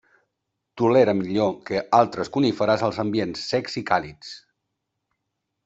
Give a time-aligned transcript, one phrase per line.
[0.81, 4.33] Tolera millor que altres coníferes els ambients secs i càlids.